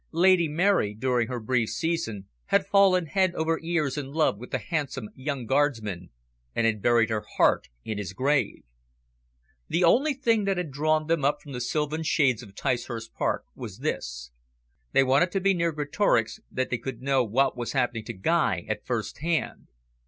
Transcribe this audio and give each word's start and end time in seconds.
Lady 0.13 0.47
Mary, 0.47 0.95
during 0.95 1.27
her 1.27 1.39
brief 1.39 1.69
season, 1.69 2.27
had 2.45 2.65
fallen 2.65 3.05
head 3.05 3.35
over 3.35 3.59
ears 3.61 3.99
in 3.99 4.07
love 4.11 4.39
with 4.39 4.49
the 4.49 4.57
handsome 4.57 5.11
young 5.13 5.45
Guardsman, 5.45 6.09
and 6.55 6.65
had 6.65 6.81
buried 6.81 7.11
her 7.11 7.23
heart 7.37 7.69
in 7.85 7.99
his 7.99 8.11
grave. 8.13 8.63
The 9.67 9.83
only 9.83 10.15
thing 10.15 10.45
that 10.45 10.57
had 10.57 10.71
drawn 10.71 11.05
them 11.05 11.23
up 11.23 11.39
from 11.39 11.51
the 11.51 11.61
sylvan 11.61 12.01
shades 12.01 12.41
of 12.41 12.55
Ticehurst 12.55 13.13
Park 13.13 13.45
was 13.53 13.77
this 13.77 14.31
they 14.91 15.03
wanted 15.03 15.31
to 15.33 15.39
be 15.39 15.53
near 15.53 15.71
Greatorex, 15.71 16.39
that 16.49 16.71
they 16.71 16.79
could 16.79 17.03
know 17.03 17.23
what 17.23 17.55
was 17.55 17.73
happening 17.73 18.05
to 18.05 18.13
Guy 18.13 18.65
at 18.67 18.83
first 18.83 19.19
hand. 19.19 19.67